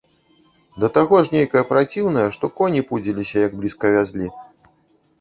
[0.83, 4.27] Да таго ж нейкая праціўная, што коні пудзіліся, як блізка вязлі.